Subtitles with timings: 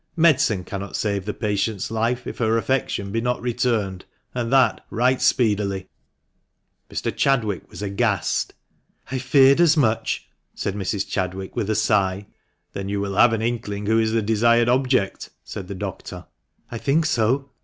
[0.15, 5.21] Medicine cannot save the patient's life if her affection be not returned, and that right
[5.21, 5.89] speedily."
[6.89, 7.15] Mr.
[7.15, 8.55] Chadwick was aghast.
[9.11, 10.25] "I feared as much,"
[10.55, 11.07] said Mrs.
[11.07, 12.25] Chadwick, with a sigh."
[12.73, 16.25] Then you will have an inkling who is the desired object?" said the doctor.
[16.71, 17.51] "I think so."